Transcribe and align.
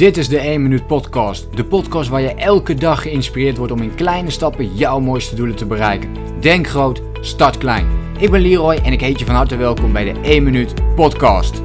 Dit 0.00 0.16
is 0.16 0.28
de 0.28 0.38
1 0.38 0.62
Minuut 0.62 0.86
Podcast. 0.86 1.56
De 1.56 1.64
podcast 1.64 2.08
waar 2.08 2.20
je 2.20 2.34
elke 2.34 2.74
dag 2.74 3.02
geïnspireerd 3.02 3.56
wordt 3.56 3.72
om 3.72 3.82
in 3.82 3.94
kleine 3.94 4.30
stappen 4.30 4.74
jouw 4.74 5.00
mooiste 5.00 5.34
doelen 5.34 5.56
te 5.56 5.66
bereiken. 5.66 6.40
Denk 6.40 6.66
groot, 6.66 7.02
start 7.20 7.58
klein. 7.58 8.16
Ik 8.18 8.30
ben 8.30 8.40
Leroy 8.40 8.74
en 8.74 8.92
ik 8.92 9.00
heet 9.00 9.18
je 9.18 9.24
van 9.24 9.34
harte 9.34 9.56
welkom 9.56 9.92
bij 9.92 10.12
de 10.12 10.20
1 10.20 10.42
Minuut 10.42 10.94
Podcast. 10.94 11.62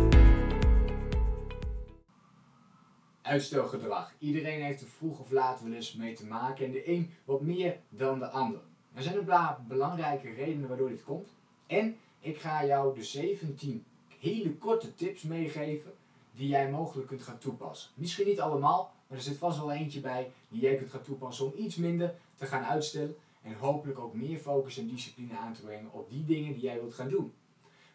Uitstelgedrag. 3.22 4.14
Iedereen 4.20 4.64
heeft 4.64 4.82
er 4.82 4.88
vroeg 4.88 5.20
of 5.20 5.32
laat 5.32 5.62
wel 5.62 5.74
eens 5.74 5.94
mee 5.94 6.14
te 6.14 6.26
maken 6.26 6.66
en 6.66 6.72
de 6.72 6.90
een 6.90 7.12
wat 7.26 7.42
meer 7.42 7.78
dan 7.90 8.20
de 8.20 8.30
ander. 8.30 8.62
Er 8.94 9.04
zijn 9.04 9.18
een 9.18 9.26
paar 9.26 9.58
belangrijke 9.68 10.34
redenen 10.34 10.68
waardoor 10.68 10.90
dit 10.90 11.04
komt. 11.04 11.30
En 11.68 11.96
ik 12.20 12.38
ga 12.38 12.66
jou 12.66 12.96
de 12.96 13.04
17 13.04 13.84
hele 14.20 14.56
korte 14.56 14.96
tips 14.96 15.24
meegeven 15.24 15.94
die 16.36 16.48
jij 16.48 16.70
mogelijk 16.70 17.08
kunt 17.08 17.22
gaan 17.22 17.38
toepassen. 17.38 17.92
Misschien 17.94 18.28
niet 18.28 18.40
allemaal, 18.40 18.94
maar 19.08 19.18
er 19.18 19.24
zit 19.24 19.38
vast 19.38 19.58
wel 19.58 19.72
eentje 19.72 20.00
bij 20.00 20.32
die 20.50 20.62
jij 20.62 20.76
kunt 20.76 20.92
gaan 20.92 21.02
toepassen 21.02 21.46
om 21.46 21.54
iets 21.56 21.76
minder 21.76 22.16
te 22.36 22.46
gaan 22.46 22.64
uitstellen 22.64 23.16
en 23.42 23.54
hopelijk 23.54 24.00
ook 24.00 24.14
meer 24.14 24.38
focus 24.38 24.78
en 24.78 24.88
discipline 24.88 25.38
aan 25.38 25.54
te 25.54 25.62
brengen 25.62 25.92
op 25.92 26.10
die 26.10 26.26
dingen 26.26 26.54
die 26.54 26.62
jij 26.62 26.80
wilt 26.80 26.94
gaan 26.94 27.10
doen. 27.10 27.34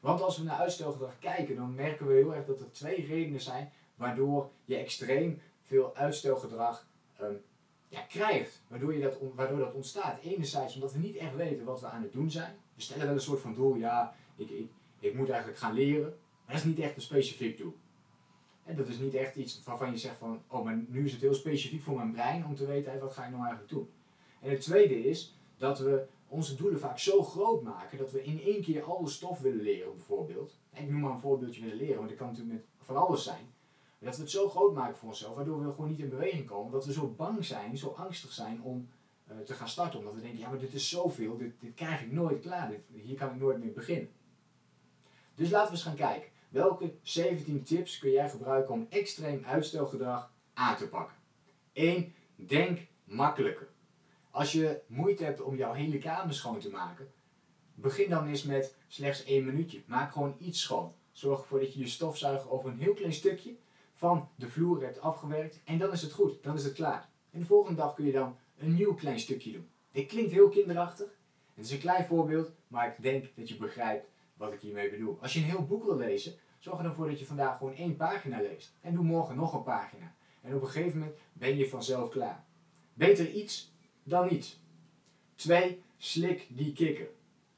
Want 0.00 0.22
als 0.22 0.38
we 0.38 0.44
naar 0.44 0.58
uitstelgedrag 0.58 1.18
kijken, 1.18 1.56
dan 1.56 1.74
merken 1.74 2.06
we 2.06 2.12
heel 2.12 2.34
erg 2.34 2.46
dat 2.46 2.60
er 2.60 2.72
twee 2.72 3.06
redenen 3.06 3.40
zijn 3.40 3.72
waardoor 3.94 4.50
je 4.64 4.76
extreem 4.76 5.40
veel 5.62 5.96
uitstelgedrag 5.96 6.86
um, 7.22 7.42
ja, 7.88 8.00
krijgt. 8.00 8.62
Waardoor, 8.68 8.94
je 8.94 9.00
dat, 9.00 9.18
waardoor 9.34 9.58
dat 9.58 9.74
ontstaat. 9.74 10.20
Enerzijds 10.22 10.74
omdat 10.74 10.92
we 10.92 10.98
niet 10.98 11.16
echt 11.16 11.36
weten 11.36 11.64
wat 11.64 11.80
we 11.80 11.86
aan 11.86 12.02
het 12.02 12.12
doen 12.12 12.30
zijn. 12.30 12.56
We 12.74 12.82
stellen 12.82 13.06
wel 13.06 13.14
een 13.14 13.20
soort 13.20 13.40
van 13.40 13.54
doel, 13.54 13.74
ja, 13.74 14.14
ik, 14.36 14.50
ik, 14.50 14.70
ik 14.98 15.14
moet 15.14 15.28
eigenlijk 15.28 15.58
gaan 15.58 15.74
leren. 15.74 16.18
Maar 16.44 16.54
dat 16.54 16.64
is 16.64 16.64
niet 16.64 16.78
echt 16.78 16.96
een 16.96 17.02
specifiek 17.02 17.58
doel. 17.58 17.76
Dat 18.76 18.88
is 18.88 18.98
niet 18.98 19.14
echt 19.14 19.36
iets 19.36 19.62
waarvan 19.64 19.90
je 19.90 19.98
zegt 19.98 20.16
van, 20.18 20.42
oh, 20.48 20.64
maar 20.64 20.84
nu 20.88 21.04
is 21.04 21.12
het 21.12 21.20
heel 21.20 21.34
specifiek 21.34 21.82
voor 21.82 21.96
mijn 21.96 22.12
brein 22.12 22.44
om 22.44 22.54
te 22.54 22.66
weten, 22.66 23.00
wat 23.00 23.12
ga 23.12 23.24
ik 23.24 23.30
nou 23.30 23.42
eigenlijk 23.42 23.72
doen. 23.72 23.88
En 24.40 24.50
het 24.50 24.60
tweede 24.60 25.08
is 25.08 25.34
dat 25.56 25.78
we 25.78 26.06
onze 26.28 26.54
doelen 26.54 26.80
vaak 26.80 26.98
zo 26.98 27.22
groot 27.22 27.62
maken 27.62 27.98
dat 27.98 28.10
we 28.10 28.24
in 28.24 28.42
één 28.42 28.62
keer 28.62 28.82
alle 28.82 29.08
stof 29.08 29.40
willen 29.40 29.62
leren, 29.62 29.94
bijvoorbeeld. 29.96 30.58
ik 30.74 30.90
noem 30.90 31.00
maar 31.00 31.10
een 31.10 31.20
voorbeeldje 31.20 31.62
willen 31.62 31.76
leren, 31.76 31.96
want 31.96 32.08
dat 32.08 32.18
kan 32.18 32.26
natuurlijk 32.26 32.54
met 32.54 32.66
van 32.78 32.96
alles 32.96 33.24
zijn. 33.24 33.52
Dat 33.98 34.16
we 34.16 34.22
het 34.22 34.30
zo 34.30 34.48
groot 34.48 34.74
maken 34.74 34.96
voor 34.96 35.08
onszelf, 35.08 35.34
waardoor 35.34 35.64
we 35.64 35.70
gewoon 35.70 35.90
niet 35.90 35.98
in 35.98 36.08
beweging 36.08 36.46
komen. 36.46 36.72
Dat 36.72 36.86
we 36.86 36.92
zo 36.92 37.14
bang 37.16 37.44
zijn, 37.44 37.78
zo 37.78 37.88
angstig 37.88 38.32
zijn 38.32 38.62
om 38.62 38.88
uh, 39.30 39.38
te 39.38 39.54
gaan 39.54 39.68
starten. 39.68 39.98
Omdat 39.98 40.14
we 40.14 40.20
denken, 40.20 40.38
ja 40.38 40.48
maar 40.48 40.58
dit 40.58 40.74
is 40.74 40.88
zoveel, 40.88 41.36
dit, 41.36 41.52
dit 41.60 41.74
krijg 41.74 42.02
ik 42.02 42.12
nooit 42.12 42.40
klaar, 42.40 42.68
dit, 42.68 42.80
hier 43.02 43.16
kan 43.16 43.30
ik 43.34 43.40
nooit 43.40 43.58
mee 43.58 43.70
beginnen. 43.70 44.10
Dus 45.34 45.50
laten 45.50 45.66
we 45.66 45.72
eens 45.72 45.82
gaan 45.82 45.94
kijken. 45.94 46.28
Welke 46.50 46.94
17 47.02 47.62
tips 47.62 47.98
kun 47.98 48.10
jij 48.10 48.30
gebruiken 48.30 48.74
om 48.74 48.86
extreem 48.88 49.44
uitstelgedrag 49.44 50.32
aan 50.54 50.76
te 50.76 50.88
pakken? 50.88 51.16
1. 51.72 52.14
Denk 52.36 52.78
makkelijker. 53.04 53.68
Als 54.30 54.52
je 54.52 54.80
moeite 54.86 55.24
hebt 55.24 55.40
om 55.40 55.56
jouw 55.56 55.72
hele 55.72 55.98
kamer 55.98 56.34
schoon 56.34 56.58
te 56.58 56.70
maken, 56.70 57.12
begin 57.74 58.10
dan 58.10 58.26
eens 58.26 58.42
met 58.42 58.76
slechts 58.88 59.24
1 59.24 59.44
minuutje. 59.44 59.82
Maak 59.86 60.12
gewoon 60.12 60.36
iets 60.38 60.60
schoon. 60.60 60.94
Zorg 61.12 61.40
ervoor 61.40 61.60
dat 61.60 61.74
je 61.74 61.80
je 61.80 61.88
stofzuiger 61.88 62.50
over 62.50 62.70
een 62.70 62.78
heel 62.78 62.94
klein 62.94 63.12
stukje 63.12 63.56
van 63.94 64.28
de 64.36 64.48
vloer 64.48 64.82
hebt 64.82 65.00
afgewerkt 65.00 65.60
en 65.64 65.78
dan 65.78 65.92
is 65.92 66.02
het 66.02 66.12
goed, 66.12 66.42
dan 66.42 66.54
is 66.54 66.64
het 66.64 66.72
klaar. 66.72 67.08
En 67.30 67.40
de 67.40 67.46
volgende 67.46 67.80
dag 67.80 67.94
kun 67.94 68.04
je 68.04 68.12
dan 68.12 68.36
een 68.58 68.74
nieuw 68.74 68.94
klein 68.94 69.20
stukje 69.20 69.52
doen. 69.52 69.68
Dit 69.92 70.06
klinkt 70.06 70.32
heel 70.32 70.48
kinderachtig. 70.48 71.08
Het 71.54 71.64
is 71.64 71.70
een 71.70 71.78
klein 71.78 72.06
voorbeeld, 72.06 72.50
maar 72.68 72.88
ik 72.88 73.02
denk 73.02 73.36
dat 73.36 73.48
je 73.48 73.56
begrijpt 73.56 74.08
wat 74.40 74.52
ik 74.52 74.60
hiermee 74.60 74.90
bedoel. 74.90 75.18
Als 75.20 75.32
je 75.32 75.38
een 75.38 75.44
heel 75.44 75.66
boek 75.66 75.84
wil 75.84 75.96
lezen, 75.96 76.34
zorg 76.58 76.78
er 76.78 76.84
dan 76.84 76.94
voor 76.94 77.08
dat 77.08 77.18
je 77.18 77.26
vandaag 77.26 77.58
gewoon 77.58 77.74
één 77.74 77.96
pagina 77.96 78.40
leest. 78.40 78.72
En 78.80 78.94
doe 78.94 79.04
morgen 79.04 79.36
nog 79.36 79.54
een 79.54 79.62
pagina. 79.62 80.14
En 80.40 80.54
op 80.54 80.62
een 80.62 80.68
gegeven 80.68 80.98
moment 80.98 81.16
ben 81.32 81.56
je 81.56 81.68
vanzelf 81.68 82.10
klaar. 82.10 82.44
Beter 82.94 83.30
iets 83.30 83.72
dan 84.02 84.28
niets. 84.30 84.60
2. 85.34 85.82
Slik 85.96 86.46
die 86.48 86.72
kikker. 86.72 87.08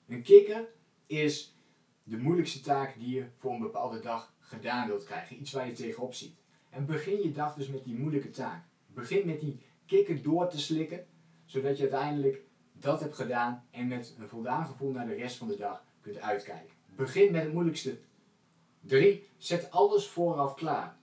Een 0.08 0.22
kikker 0.22 0.68
is 1.06 1.56
de 2.02 2.18
moeilijkste 2.18 2.60
taak 2.60 2.98
die 2.98 3.14
je 3.14 3.26
voor 3.38 3.52
een 3.52 3.60
bepaalde 3.60 4.00
dag 4.00 4.34
gedaan 4.38 4.86
wilt 4.86 5.04
krijgen. 5.04 5.40
Iets 5.40 5.52
waar 5.52 5.66
je 5.66 5.72
tegenop 5.72 6.14
ziet. 6.14 6.36
En 6.70 6.86
begin 6.86 7.22
je 7.22 7.32
dag 7.32 7.54
dus 7.54 7.68
met 7.68 7.84
die 7.84 7.98
moeilijke 7.98 8.30
taak. 8.30 8.64
Begin 8.86 9.26
met 9.26 9.40
die 9.40 9.60
kikker 9.86 10.22
door 10.22 10.48
te 10.48 10.58
slikken, 10.58 11.06
zodat 11.44 11.76
je 11.76 11.82
uiteindelijk 11.82 12.42
dat 12.72 13.00
hebt 13.00 13.14
gedaan 13.14 13.66
en 13.70 13.88
met 13.88 14.14
een 14.18 14.28
voldaan 14.28 14.66
gevoel 14.66 14.90
naar 14.90 15.06
de 15.06 15.14
rest 15.14 15.36
van 15.36 15.48
de 15.48 15.56
dag 15.56 15.84
kunt 16.02 16.18
uitkijken. 16.18 16.74
Begin 16.96 17.32
met 17.32 17.42
het 17.42 17.52
moeilijkste. 17.52 17.98
3. 18.80 19.28
Zet 19.36 19.70
alles 19.70 20.08
vooraf 20.08 20.54
klaar. 20.54 20.96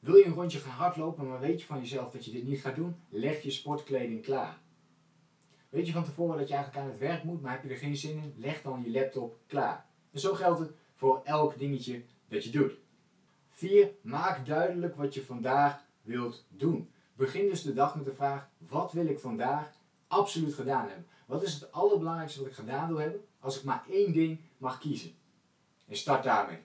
Wil 0.00 0.16
je 0.16 0.24
een 0.24 0.34
rondje 0.34 0.58
gaan 0.58 0.72
hardlopen, 0.72 1.28
maar 1.28 1.40
weet 1.40 1.60
je 1.60 1.66
van 1.66 1.80
jezelf 1.80 2.10
dat 2.10 2.24
je 2.24 2.30
dit 2.30 2.46
niet 2.46 2.60
gaat 2.60 2.74
doen? 2.74 2.96
Leg 3.08 3.42
je 3.42 3.50
sportkleding 3.50 4.22
klaar. 4.22 4.58
Weet 5.68 5.86
je 5.86 5.92
van 5.92 6.04
tevoren 6.04 6.38
dat 6.38 6.48
je 6.48 6.54
eigenlijk 6.54 6.84
aan 6.84 6.90
het 6.90 7.00
werk 7.00 7.24
moet, 7.24 7.42
maar 7.42 7.52
heb 7.52 7.62
je 7.62 7.68
er 7.68 7.76
geen 7.76 7.96
zin 7.96 8.16
in? 8.16 8.34
Leg 8.36 8.62
dan 8.62 8.82
je 8.82 8.90
laptop 8.90 9.38
klaar. 9.46 9.86
En 10.10 10.20
zo 10.20 10.34
geldt 10.34 10.58
het 10.58 10.70
voor 10.94 11.20
elk 11.24 11.58
dingetje 11.58 12.02
dat 12.28 12.44
je 12.44 12.50
doet. 12.50 12.72
4. 13.48 13.90
Maak 14.00 14.46
duidelijk 14.46 14.96
wat 14.96 15.14
je 15.14 15.24
vandaag 15.24 15.84
wilt 16.02 16.46
doen. 16.48 16.90
Begin 17.14 17.48
dus 17.48 17.62
de 17.62 17.74
dag 17.74 17.96
met 17.96 18.04
de 18.04 18.14
vraag: 18.14 18.48
wat 18.58 18.92
wil 18.92 19.06
ik 19.06 19.18
vandaag 19.18 19.72
absoluut 20.12 20.54
gedaan 20.54 20.88
hebben? 20.88 21.06
Wat 21.26 21.42
is 21.42 21.54
het 21.54 21.72
allerbelangrijkste 21.72 22.38
wat 22.38 22.48
ik 22.48 22.54
gedaan 22.54 22.88
wil 22.88 22.98
hebben 22.98 23.20
als 23.38 23.58
ik 23.58 23.64
maar 23.64 23.84
één 23.90 24.12
ding 24.12 24.40
mag 24.58 24.78
kiezen? 24.78 25.12
En 25.88 25.96
start 25.96 26.24
daarmee. 26.24 26.58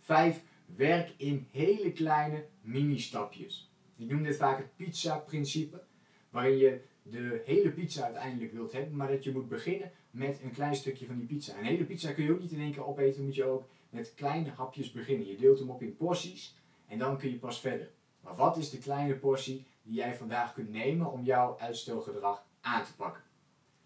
5. 0.00 0.42
Werk 0.66 1.14
in 1.16 1.48
hele 1.50 1.92
kleine 1.92 2.46
mini-stapjes. 2.60 3.72
Ik 3.96 4.10
noem 4.10 4.22
dit 4.22 4.36
vaak 4.36 4.58
het 4.58 4.76
pizza-principe, 4.76 5.82
waarin 6.30 6.56
je 6.56 6.82
de 7.02 7.42
hele 7.44 7.70
pizza 7.70 8.04
uiteindelijk 8.04 8.52
wilt 8.52 8.72
hebben, 8.72 8.96
maar 8.96 9.08
dat 9.08 9.24
je 9.24 9.32
moet 9.32 9.48
beginnen 9.48 9.92
met 10.10 10.40
een 10.42 10.52
klein 10.52 10.74
stukje 10.74 11.06
van 11.06 11.18
die 11.18 11.26
pizza. 11.26 11.58
Een 11.58 11.64
hele 11.64 11.84
pizza 11.84 12.12
kun 12.12 12.24
je 12.24 12.32
ook 12.32 12.40
niet 12.40 12.52
in 12.52 12.60
één 12.60 12.72
keer 12.72 12.86
opeten, 12.86 13.24
moet 13.24 13.34
je 13.34 13.44
ook 13.44 13.68
met 13.90 14.14
kleine 14.14 14.50
hapjes 14.50 14.92
beginnen. 14.92 15.26
Je 15.26 15.36
deelt 15.36 15.58
hem 15.58 15.70
op 15.70 15.82
in 15.82 15.96
porties 15.96 16.56
en 16.86 16.98
dan 16.98 17.18
kun 17.18 17.30
je 17.30 17.38
pas 17.38 17.60
verder. 17.60 17.90
Maar 18.20 18.36
wat 18.36 18.56
is 18.56 18.70
de 18.70 18.78
kleine 18.78 19.14
portie 19.14 19.66
die 19.82 19.94
jij 19.94 20.14
vandaag 20.14 20.52
kunt 20.52 20.70
nemen 20.70 21.12
om 21.12 21.24
jouw 21.24 21.58
uitstelgedrag 21.58 22.44
aan 22.64 22.84
te 22.84 22.94
pakken? 22.94 23.22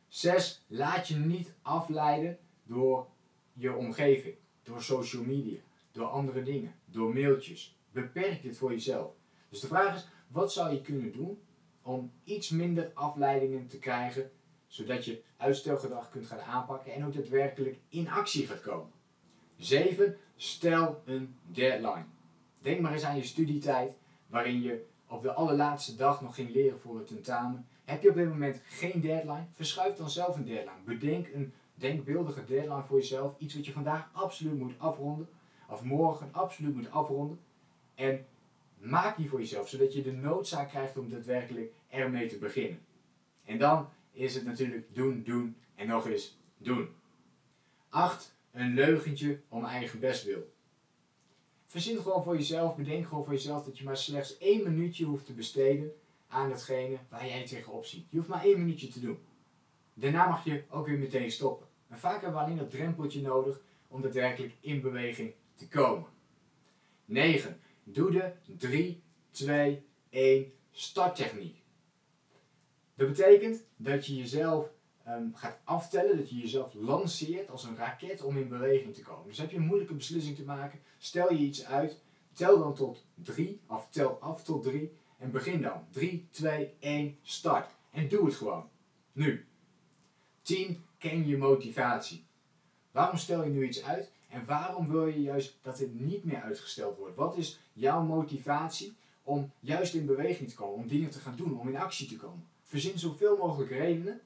6. 0.09 0.65
Laat 0.67 1.09
je 1.09 1.17
niet 1.17 1.53
afleiden 1.63 2.39
door 2.63 3.07
je 3.53 3.75
omgeving, 3.75 4.35
door 4.63 4.83
social 4.83 5.23
media, 5.23 5.59
door 5.93 6.07
andere 6.07 6.43
dingen, 6.43 6.75
door 6.85 7.15
mailtjes. 7.15 7.77
Beperk 7.91 8.43
dit 8.43 8.57
voor 8.57 8.71
jezelf. 8.71 9.13
Dus 9.49 9.61
de 9.61 9.67
vraag 9.67 9.97
is, 9.97 10.07
wat 10.29 10.53
zou 10.53 10.73
je 10.73 10.81
kunnen 10.81 11.13
doen 11.13 11.39
om 11.83 12.13
iets 12.25 12.49
minder 12.49 12.91
afleidingen 12.95 13.67
te 13.67 13.79
krijgen, 13.79 14.31
zodat 14.67 15.05
je 15.05 15.23
uitstelgedrag 15.37 16.11
kunt 16.11 16.27
gaan 16.27 16.41
aanpakken 16.41 16.93
en 16.93 17.05
ook 17.05 17.15
daadwerkelijk 17.15 17.79
in 17.89 18.09
actie 18.09 18.47
gaat 18.47 18.61
komen? 18.61 18.93
7. 19.57 20.17
Stel 20.37 21.03
een 21.05 21.35
deadline. 21.47 22.05
Denk 22.63 22.81
maar 22.81 22.93
eens 22.93 23.05
aan 23.05 23.17
je 23.17 23.23
studietijd, 23.23 23.97
waarin 24.27 24.63
je 24.63 24.85
op 25.09 25.23
de 25.23 25.33
allerlaatste 25.33 25.97
dag 25.97 26.21
nog 26.21 26.35
ging 26.35 26.51
leren 26.51 26.81
voor 26.81 26.99
het 26.99 27.07
tentamen. 27.07 27.69
Heb 27.89 28.03
je 28.03 28.09
op 28.09 28.15
dit 28.15 28.29
moment 28.29 28.61
geen 28.67 29.01
deadline? 29.01 29.47
Verschuif 29.55 29.97
dan 29.97 30.11
zelf 30.11 30.37
een 30.37 30.45
deadline. 30.45 30.83
Bedenk 30.85 31.29
een 31.35 31.53
denkbeeldige 31.75 32.45
deadline 32.45 32.83
voor 32.83 32.99
jezelf. 32.99 33.35
Iets 33.39 33.55
wat 33.55 33.67
je 33.67 33.73
vandaag 33.73 34.09
absoluut 34.13 34.59
moet 34.59 34.79
afronden. 34.79 35.29
Of 35.69 35.85
morgen 35.85 36.29
absoluut 36.33 36.75
moet 36.75 36.91
afronden. 36.91 37.41
En 37.95 38.27
maak 38.79 39.17
die 39.17 39.29
voor 39.29 39.39
jezelf, 39.39 39.69
zodat 39.69 39.93
je 39.93 40.03
de 40.03 40.13
noodzaak 40.13 40.69
krijgt 40.69 40.97
om 40.97 41.11
daadwerkelijk 41.11 41.73
ermee 41.89 42.29
te 42.29 42.39
beginnen. 42.39 42.81
En 43.45 43.59
dan 43.59 43.89
is 44.13 44.35
het 44.35 44.45
natuurlijk 44.45 44.95
doen, 44.95 45.23
doen 45.23 45.57
en 45.75 45.87
nog 45.87 46.09
eens 46.09 46.39
doen. 46.59 46.89
8 47.89 48.35
een 48.53 48.75
leugentje 48.75 49.41
om 49.49 49.65
eigen 49.65 50.01
best 50.01 50.25
wil. 50.25 50.53
Verzin 51.67 52.03
gewoon 52.03 52.23
voor 52.23 52.37
jezelf, 52.37 52.77
bedenk 52.77 53.07
gewoon 53.07 53.25
voor 53.25 53.33
jezelf 53.33 53.65
dat 53.65 53.79
je 53.79 53.85
maar 53.85 53.97
slechts 53.97 54.39
één 54.39 54.63
minuutje 54.63 55.05
hoeft 55.05 55.27
te 55.27 55.33
besteden 55.33 55.93
aan 56.29 56.49
datgene 56.49 56.99
waar 57.09 57.27
jij 57.27 57.47
tegenop 57.47 57.85
ziet. 57.85 58.07
Je 58.11 58.17
hoeft 58.17 58.29
maar 58.29 58.45
één 58.45 58.59
minuutje 58.59 58.89
te 58.89 59.01
doen. 59.01 59.19
Daarna 59.95 60.29
mag 60.29 60.45
je 60.45 60.65
ook 60.71 60.87
weer 60.87 60.99
meteen 60.99 61.31
stoppen. 61.31 61.67
En 61.89 61.99
vaak 61.99 62.21
hebben 62.21 62.41
we 62.41 62.45
alleen 62.45 62.59
dat 62.59 62.71
drempeltje 62.71 63.21
nodig 63.21 63.61
om 63.89 64.03
daadwerkelijk 64.03 64.55
in 64.61 64.81
beweging 64.81 65.33
te 65.55 65.69
komen. 65.69 66.09
9. 67.05 67.61
Doe 67.85 68.11
de 68.11 68.33
3, 68.57 69.03
2, 69.31 69.83
1 70.11 70.53
starttechniek. 70.71 71.63
Dat 72.95 73.09
betekent 73.09 73.65
dat 73.77 74.07
je 74.07 74.17
jezelf 74.17 74.71
um, 75.09 75.35
gaat 75.35 75.59
aftellen, 75.65 76.17
dat 76.17 76.31
je 76.31 76.37
jezelf 76.37 76.75
lanceert 76.75 77.51
als 77.51 77.65
een 77.65 77.77
raket 77.77 78.23
om 78.23 78.37
in 78.37 78.49
beweging 78.49 78.95
te 78.95 79.03
komen. 79.03 79.27
Dus 79.27 79.39
heb 79.39 79.51
je 79.51 79.57
een 79.57 79.67
moeilijke 79.67 79.95
beslissing 79.95 80.37
te 80.37 80.45
maken, 80.45 80.81
stel 80.99 81.33
je 81.33 81.39
iets 81.39 81.65
uit, 81.65 82.01
tel 82.33 82.59
dan 82.59 82.75
tot 82.75 83.07
3, 83.15 83.61
of 83.67 83.89
tel 83.91 84.19
af 84.21 84.45
tot 84.45 84.63
3 84.63 84.93
en 85.19 85.31
begin 85.31 85.63
dan. 85.63 85.87
3, 85.91 86.29
2, 86.31 86.75
1, 86.79 87.19
start. 87.23 87.75
En 87.91 88.09
doe 88.09 88.25
het 88.25 88.35
gewoon. 88.35 88.69
Nu. 89.13 89.47
10. 90.43 90.85
Ken 90.99 91.27
je 91.27 91.37
motivatie. 91.37 92.27
Waarom 92.91 93.17
stel 93.17 93.45
je 93.45 93.51
nu 93.51 93.67
iets 93.67 93.83
uit 93.83 94.13
en 94.29 94.45
waarom 94.45 94.89
wil 94.89 95.07
je 95.07 95.23
juist 95.23 95.59
dat 95.63 95.77
dit 95.77 96.01
niet 96.01 96.25
meer 96.25 96.43
uitgesteld 96.43 96.99
wordt? 96.99 97.17
Wat 97.17 97.37
is 97.37 97.61
jouw 97.73 98.03
motivatie 98.03 98.97
om 99.23 99.53
juist 99.61 99.95
in 99.95 100.07
beweging 100.07 100.49
te 100.49 100.55
komen, 100.55 100.75
om 100.75 100.89
dingen 100.89 101.11
te 101.11 101.19
gaan 101.19 101.37
doen, 101.37 101.61
om 101.61 101.69
in 101.69 101.77
actie 101.77 102.09
te 102.09 102.17
komen. 102.17 102.49
Verzin 102.63 102.99
zoveel 102.99 103.37
mogelijk 103.37 103.71
redenen 103.71 104.21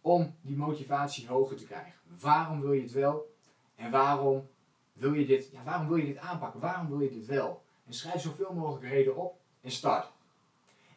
om 0.00 0.34
die 0.40 0.56
motivatie 0.56 1.28
hoger 1.28 1.56
te 1.56 1.64
krijgen. 1.64 1.92
Waarom 2.20 2.60
wil 2.60 2.72
je 2.72 2.82
het 2.82 2.92
wel 2.92 3.34
en 3.74 3.90
waarom 3.90 4.48
wil 4.92 5.12
je 5.12 5.26
dit, 5.26 5.50
ja, 5.52 5.64
waarom 5.64 5.88
wil 5.88 5.96
je 5.96 6.06
dit 6.06 6.16
aanpakken? 6.16 6.60
Waarom 6.60 6.88
wil 6.88 7.00
je 7.00 7.10
dit 7.10 7.26
wel? 7.26 7.62
En 7.86 7.92
schrijf 7.92 8.20
zoveel 8.20 8.52
mogelijk 8.54 8.92
redenen 8.92 9.16
op 9.16 9.39
en 9.60 9.70
start. 9.70 10.10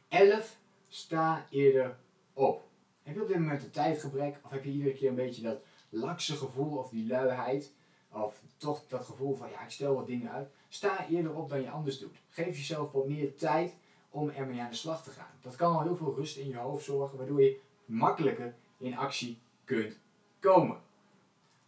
11. 0.08 0.58
Sta 0.88 1.48
eerder 1.50 1.98
op. 2.34 2.64
Heb 3.04 3.16
je 3.16 3.22
op 3.22 3.28
dit 3.28 3.38
moment 3.38 3.64
een 3.64 3.72
tijdgebrek 3.72 4.40
of 4.44 4.52
heb 4.52 4.64
je 4.64 4.72
iedere 4.72 4.94
keer 4.94 5.10
een 5.10 5.16
beetje 5.16 5.42
dat 5.42 5.62
lakse 5.90 6.36
gevoel 6.36 6.78
of 6.78 6.90
die 6.90 7.08
luiheid 7.08 7.72
of 8.10 8.42
toch 8.58 8.82
dat 8.88 9.06
gevoel 9.06 9.36
van 9.36 9.50
ja, 9.50 9.64
ik 9.64 9.70
stel 9.70 9.96
wat 9.96 10.08
dingen 10.08 10.32
uit. 10.32 10.50
Sta 10.70 11.08
eerder 11.08 11.36
op 11.36 11.50
dan 11.50 11.62
je 11.62 11.70
anders 11.70 12.00
doet. 12.00 12.16
Geef 12.30 12.58
jezelf 12.58 12.92
wat 12.92 13.08
meer 13.08 13.36
tijd 13.36 13.76
om 14.10 14.30
ermee 14.30 14.62
aan 14.62 14.70
de 14.70 14.76
slag 14.76 15.04
te 15.04 15.10
gaan. 15.10 15.32
Dat 15.42 15.56
kan 15.56 15.76
al 15.76 15.82
heel 15.82 15.96
veel 15.96 16.16
rust 16.16 16.38
in 16.38 16.48
je 16.48 16.58
hoofd 16.58 16.86
zorgen, 16.86 17.18
waardoor 17.18 17.42
je 17.42 17.60
makkelijker 17.86 18.56
in 18.78 18.98
actie 18.98 19.40
kunt 19.66 19.98
komen. 20.40 20.78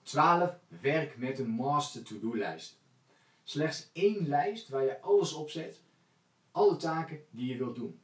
12. 0.04 0.54
Werk 0.82 1.18
met 1.18 1.40
een 1.40 1.50
master 1.50 2.04
to-do-lijst. 2.04 2.80
Slechts 3.44 3.90
één 3.94 4.28
lijst 4.28 4.70
waar 4.70 4.84
je 4.84 5.02
alles 5.02 5.34
op 5.34 5.50
zet, 5.50 5.82
alle 6.56 6.76
taken 6.76 7.24
die 7.30 7.48
je 7.52 7.58
wilt 7.58 7.76
doen. 7.76 8.00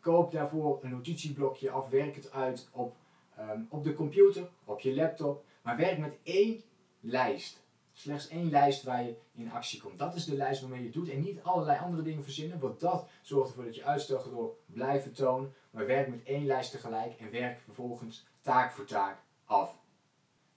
Koop 0.00 0.32
daarvoor 0.32 0.78
een 0.82 0.90
notitieblokje 0.90 1.70
af, 1.70 1.88
werk 1.88 2.14
het 2.14 2.32
uit 2.32 2.68
op, 2.72 2.96
ehm, 3.36 3.60
op 3.68 3.84
de 3.84 3.94
computer, 3.94 4.48
op 4.64 4.80
je 4.80 4.94
laptop, 4.94 5.44
maar 5.62 5.76
werk 5.76 5.98
met 5.98 6.16
één 6.22 6.62
lijst. 7.00 7.62
Slechts 7.92 8.28
één 8.28 8.50
lijst 8.50 8.82
waar 8.82 9.02
je 9.02 9.16
in 9.34 9.50
actie 9.50 9.80
komt. 9.80 9.98
Dat 9.98 10.14
is 10.14 10.24
de 10.24 10.36
lijst 10.36 10.60
waarmee 10.60 10.82
je 10.82 10.90
doet 10.90 11.08
en 11.08 11.20
niet 11.20 11.42
allerlei 11.42 11.78
andere 11.78 12.02
dingen 12.02 12.22
verzinnen, 12.22 12.58
want 12.58 12.80
dat 12.80 13.08
zorgt 13.22 13.48
ervoor 13.48 13.64
dat 13.64 13.74
je 13.74 13.84
uitstelgedrag 13.84 14.50
blijft 14.66 15.14
tonen. 15.14 15.54
Maar 15.70 15.86
werk 15.86 16.08
met 16.08 16.22
één 16.24 16.46
lijst 16.46 16.70
tegelijk 16.70 17.20
en 17.20 17.30
werk 17.30 17.60
vervolgens 17.60 18.26
taak 18.40 18.72
voor 18.72 18.84
taak 18.84 19.18
af. 19.44 19.78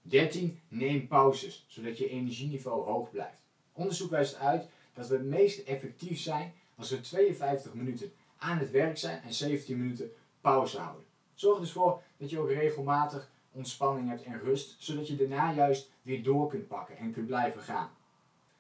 13. 0.02 0.60
Neem 0.68 1.08
pauzes, 1.08 1.66
zodat 1.68 1.98
je 1.98 2.10
energieniveau 2.10 2.86
hoog 2.86 3.12
blijft. 3.12 3.42
Onderzoek 3.74 4.10
wijst 4.10 4.36
uit 4.36 4.70
dat 4.94 5.08
we 5.08 5.16
het 5.16 5.26
meest 5.26 5.68
effectief 5.68 6.20
zijn 6.20 6.54
als 6.78 6.90
we 6.90 7.00
52 7.00 7.74
minuten 7.74 8.12
aan 8.38 8.58
het 8.58 8.72
werk 8.72 8.98
zijn 8.98 9.22
en 9.22 9.34
17 9.34 9.78
minuten 9.78 10.12
pauze 10.42 10.80
houden. 10.80 11.06
Zorg 11.34 11.60
dus 11.60 11.72
voor 11.72 12.02
dat 12.18 12.30
je 12.30 12.40
ook 12.40 12.50
regelmatig 12.50 13.30
ontspanning 13.52 14.10
hebt 14.10 14.24
en 14.24 14.40
rust, 14.40 14.76
zodat 14.84 15.08
je 15.08 15.16
daarna 15.16 15.54
juist 15.54 15.92
weer 16.02 16.24
door 16.24 16.50
kunt 16.50 16.68
pakken 16.68 16.98
en 16.98 17.12
kunt 17.12 17.28
blijven 17.28 17.62
gaan. 17.62 17.90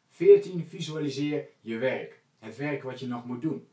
14. 0.09 0.67
Visualiseer 0.67 1.47
je 1.61 1.77
werk. 1.77 2.21
Het 2.39 2.57
werk 2.57 2.83
wat 2.83 2.99
je 2.99 3.07
nog 3.07 3.25
moet 3.25 3.41
doen. 3.41 3.67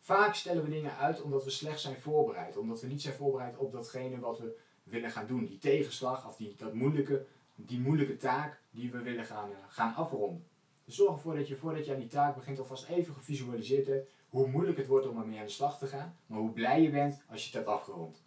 Vaak 0.00 0.34
stellen 0.34 0.64
we 0.64 0.70
dingen 0.70 0.96
uit 0.96 1.22
omdat 1.22 1.44
we 1.44 1.50
slecht 1.50 1.80
zijn 1.80 1.96
voorbereid. 1.96 2.56
Omdat 2.56 2.80
we 2.80 2.86
niet 2.86 3.02
zijn 3.02 3.14
voorbereid 3.14 3.56
op 3.56 3.72
datgene 3.72 4.18
wat 4.18 4.38
we 4.38 4.58
willen 4.82 5.10
gaan 5.10 5.26
doen. 5.26 5.44
Die 5.44 5.58
tegenslag 5.58 6.26
of 6.26 6.36
die, 6.36 6.54
dat 6.56 6.74
moeilijke, 6.74 7.24
die 7.54 7.80
moeilijke 7.80 8.16
taak 8.16 8.60
die 8.70 8.90
we 8.90 9.02
willen 9.02 9.24
gaan, 9.24 9.50
uh, 9.50 9.56
gaan 9.68 9.94
afronden. 9.94 10.46
Dus 10.86 10.94
zorg 10.94 11.14
ervoor 11.14 11.36
dat 11.36 11.48
je 11.48 11.56
voordat 11.56 11.86
je 11.86 11.92
aan 11.92 11.98
die 11.98 12.08
taak 12.08 12.34
begint 12.34 12.58
alvast 12.58 12.88
even 12.88 13.14
gevisualiseerd 13.14 13.86
hebt 13.86 14.10
hoe 14.28 14.48
moeilijk 14.48 14.78
het 14.78 14.86
wordt 14.86 15.08
om 15.08 15.20
ermee 15.20 15.38
aan 15.38 15.46
de 15.46 15.52
slag 15.52 15.78
te 15.78 15.86
gaan, 15.86 16.16
maar 16.26 16.38
hoe 16.38 16.52
blij 16.52 16.82
je 16.82 16.90
bent 16.90 17.22
als 17.28 17.40
je 17.40 17.46
het 17.46 17.54
hebt 17.54 17.66
afgerond. 17.66 18.24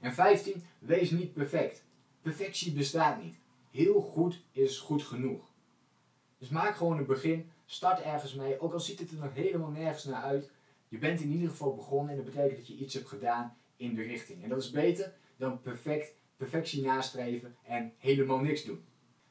En 0.00 0.12
15, 0.12 0.64
wees 0.78 1.10
niet 1.10 1.32
perfect. 1.32 1.84
Perfectie 2.22 2.72
bestaat 2.72 3.22
niet. 3.22 3.36
Heel 3.70 4.00
goed 4.00 4.42
is 4.52 4.78
goed 4.78 5.02
genoeg. 5.02 5.52
Dus 6.38 6.48
maak 6.48 6.76
gewoon 6.76 6.98
een 6.98 7.06
begin, 7.06 7.50
start 7.64 8.00
ergens 8.00 8.34
mee, 8.34 8.60
ook 8.60 8.72
al 8.72 8.80
ziet 8.80 8.98
het 8.98 9.10
er 9.10 9.16
nog 9.16 9.34
helemaal 9.34 9.70
nergens 9.70 10.04
naar 10.04 10.22
uit. 10.22 10.50
Je 10.88 10.98
bent 10.98 11.20
in 11.20 11.30
ieder 11.30 11.48
geval 11.48 11.74
begonnen 11.74 12.10
en 12.10 12.16
dat 12.16 12.34
betekent 12.34 12.56
dat 12.56 12.66
je 12.66 12.76
iets 12.76 12.94
hebt 12.94 13.08
gedaan 13.08 13.56
in 13.76 13.94
de 13.94 14.02
richting. 14.02 14.42
En 14.42 14.48
dat 14.48 14.62
is 14.62 14.70
beter 14.70 15.14
dan 15.36 15.60
perfect, 15.60 16.14
perfectie 16.36 16.82
nastreven 16.82 17.56
en 17.62 17.92
helemaal 17.98 18.38
niks 18.38 18.64
doen. 18.64 18.84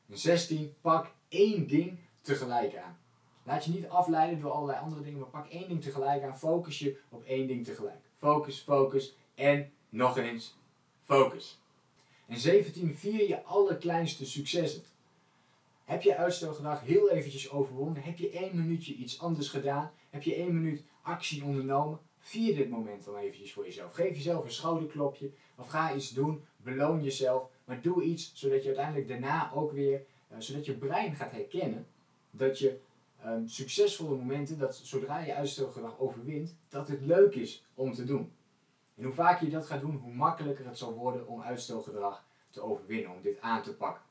En 0.09 0.17
16, 0.17 0.73
pak 0.81 1.11
één 1.27 1.67
ding 1.67 1.99
tegelijk 2.23 2.75
aan. 2.75 2.97
Laat 3.43 3.65
je 3.65 3.71
niet 3.71 3.87
afleiden 3.87 4.39
door 4.39 4.51
allerlei 4.51 4.79
andere 4.79 5.01
dingen, 5.01 5.19
maar 5.19 5.29
pak 5.29 5.47
één 5.47 5.67
ding 5.67 5.81
tegelijk 5.81 6.23
aan. 6.23 6.37
Focus 6.37 6.79
je 6.79 6.99
op 7.09 7.23
één 7.23 7.47
ding 7.47 7.65
tegelijk. 7.65 7.99
Focus, 8.17 8.59
focus 8.59 9.15
en 9.35 9.71
nog 9.89 10.17
eens 10.17 10.55
focus. 11.03 11.61
En 12.25 12.37
17 12.39 12.95
vier 12.95 13.27
je 13.27 13.43
allerkleinste 13.43 14.25
successen. 14.25 14.83
Heb 15.83 16.01
je 16.01 16.17
uitstelgedrag 16.17 16.81
heel 16.81 17.09
eventjes 17.09 17.51
overwonnen? 17.51 18.03
Heb 18.03 18.17
je 18.17 18.29
één 18.29 18.55
minuutje 18.55 18.93
iets 18.93 19.19
anders 19.19 19.49
gedaan? 19.49 19.91
Heb 20.09 20.23
je 20.23 20.35
één 20.35 20.53
minuut 20.53 20.83
actie 21.01 21.43
ondernomen? 21.43 21.99
Vier 22.19 22.55
dit 22.55 22.69
moment 22.69 23.05
dan 23.05 23.17
eventjes 23.17 23.53
voor 23.53 23.65
jezelf. 23.65 23.93
Geef 23.93 24.15
jezelf 24.15 24.43
een 24.43 24.51
schouderklopje 24.51 25.31
of 25.55 25.67
ga 25.67 25.95
iets 25.95 26.09
doen. 26.09 26.43
Beloon 26.57 27.03
jezelf. 27.03 27.49
Maar 27.65 27.81
doe 27.81 28.03
iets 28.03 28.31
zodat 28.35 28.61
je 28.61 28.67
uiteindelijk 28.67 29.07
daarna 29.07 29.51
ook 29.53 29.71
weer, 29.71 30.05
uh, 30.31 30.37
zodat 30.39 30.65
je 30.65 30.73
brein 30.73 31.15
gaat 31.15 31.31
herkennen 31.31 31.87
dat 32.35 32.59
je 32.59 32.79
um, 33.25 33.47
succesvolle 33.47 34.15
momenten, 34.15 34.57
dat 34.57 34.75
zodra 34.75 35.19
je 35.19 35.35
uitstelgedrag 35.35 35.99
overwint, 35.99 36.55
dat 36.69 36.87
het 36.87 37.01
leuk 37.01 37.35
is 37.35 37.65
om 37.73 37.93
te 37.93 38.05
doen. 38.05 38.31
En 38.95 39.03
hoe 39.03 39.13
vaker 39.13 39.45
je 39.45 39.51
dat 39.51 39.65
gaat 39.65 39.81
doen, 39.81 39.95
hoe 39.95 40.13
makkelijker 40.13 40.65
het 40.65 40.77
zal 40.77 40.93
worden 40.93 41.27
om 41.27 41.41
uitstelgedrag 41.41 42.23
te 42.49 42.61
overwinnen, 42.61 43.11
om 43.11 43.21
dit 43.21 43.41
aan 43.41 43.63
te 43.63 43.75
pakken. 43.75 44.03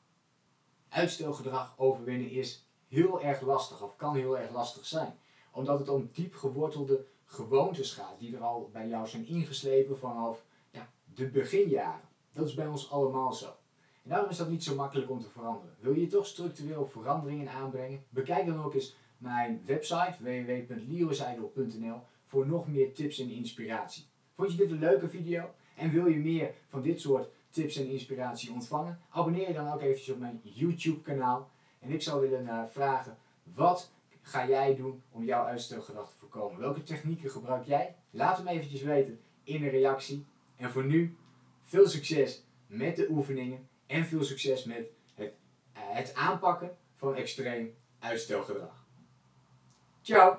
Uitstelgedrag 0.89 1.73
overwinnen 1.77 2.29
is 2.29 2.65
heel 2.87 3.21
erg 3.21 3.41
lastig, 3.41 3.81
of 3.81 3.95
kan 3.95 4.15
heel 4.15 4.37
erg 4.37 4.51
lastig 4.51 4.85
zijn, 4.85 5.17
omdat 5.51 5.79
het 5.79 5.89
om 5.89 6.09
diep 6.13 6.35
gewortelde 6.35 7.05
gewoontes 7.25 7.93
gaat, 7.93 8.19
die 8.19 8.35
er 8.35 8.41
al 8.41 8.69
bij 8.71 8.87
jou 8.87 9.07
zijn 9.07 9.27
ingeslepen 9.27 9.97
vanaf 9.97 10.43
ja, 10.71 10.89
de 11.13 11.27
beginjaren. 11.27 12.09
Dat 12.33 12.47
is 12.47 12.53
bij 12.53 12.67
ons 12.67 12.91
allemaal 12.91 13.33
zo. 13.33 13.55
En 14.03 14.09
daarom 14.09 14.29
is 14.29 14.37
dat 14.37 14.49
niet 14.49 14.63
zo 14.63 14.75
makkelijk 14.75 15.09
om 15.09 15.19
te 15.19 15.29
veranderen. 15.29 15.75
Wil 15.79 15.93
je 15.93 16.07
toch 16.07 16.25
structureel 16.25 16.87
veranderingen 16.87 17.51
aanbrengen? 17.51 18.03
Bekijk 18.09 18.45
dan 18.45 18.63
ook 18.63 18.73
eens 18.73 18.95
mijn 19.17 19.61
website 19.65 20.15
www.leroyseidel.nl 20.19 22.01
voor 22.25 22.47
nog 22.47 22.67
meer 22.67 22.93
tips 22.93 23.19
en 23.19 23.29
inspiratie. 23.29 24.05
Vond 24.35 24.51
je 24.51 24.57
dit 24.57 24.71
een 24.71 24.79
leuke 24.79 25.09
video 25.09 25.49
en 25.75 25.91
wil 25.91 26.07
je 26.07 26.17
meer 26.17 26.53
van 26.67 26.81
dit 26.81 27.01
soort 27.01 27.29
tips 27.49 27.75
en 27.75 27.89
inspiratie 27.89 28.51
ontvangen? 28.51 28.99
Abonneer 29.09 29.47
je 29.47 29.53
dan 29.53 29.73
ook 29.73 29.81
eventjes 29.81 30.09
op 30.09 30.19
mijn 30.19 30.41
YouTube 30.43 31.01
kanaal. 31.01 31.49
En 31.79 31.91
ik 31.91 32.01
zou 32.01 32.21
willen 32.21 32.45
uh, 32.45 32.63
vragen, 32.69 33.17
wat 33.43 33.91
ga 34.21 34.47
jij 34.47 34.75
doen 34.75 35.01
om 35.11 35.23
jouw 35.23 35.45
uitstelgedrag 35.45 36.09
te 36.09 36.15
voorkomen? 36.15 36.59
Welke 36.59 36.83
technieken 36.83 37.29
gebruik 37.29 37.65
jij? 37.65 37.95
Laat 38.09 38.37
hem 38.37 38.47
eventjes 38.47 38.81
weten 38.81 39.19
in 39.43 39.63
een 39.63 39.69
reactie. 39.69 40.25
En 40.55 40.71
voor 40.71 40.85
nu, 40.85 41.17
veel 41.63 41.87
succes 41.87 42.43
met 42.67 42.95
de 42.95 43.07
oefeningen 43.09 43.67
en 43.87 44.05
veel 44.05 44.23
succes 44.23 44.63
met 44.63 44.87
het, 45.15 45.33
uh, 45.73 45.81
het 45.83 46.15
aanpakken 46.15 46.77
van 46.95 47.15
extreem 47.15 47.75
uitstelgedrag. 47.99 48.85
Ciao! 50.01 50.37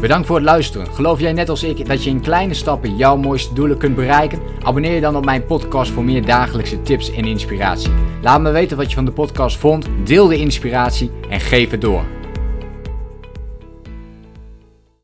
Bedankt 0.00 0.26
voor 0.26 0.36
het 0.36 0.44
luisteren. 0.44 0.94
Geloof 0.94 1.20
jij 1.20 1.32
net 1.32 1.48
als 1.48 1.62
ik 1.62 1.86
dat 1.86 2.04
je 2.04 2.10
in 2.10 2.20
kleine 2.20 2.54
stappen 2.54 2.96
jouw 2.96 3.16
mooiste 3.16 3.54
doelen 3.54 3.78
kunt 3.78 3.94
bereiken? 3.94 4.40
Abonneer 4.62 4.94
je 4.94 5.00
dan 5.00 5.16
op 5.16 5.24
mijn 5.24 5.44
podcast 5.44 5.90
voor 5.90 6.04
meer 6.04 6.24
dagelijkse 6.24 6.82
tips 6.82 7.10
en 7.10 7.24
inspiratie. 7.24 7.92
Laat 8.22 8.40
me 8.40 8.50
weten 8.50 8.76
wat 8.76 8.88
je 8.88 8.94
van 8.94 9.04
de 9.04 9.12
podcast 9.12 9.56
vond, 9.56 9.86
deel 10.04 10.26
de 10.26 10.36
inspiratie 10.36 11.10
en 11.28 11.40
geef 11.40 11.70
het 11.70 11.80
door. 11.80 12.17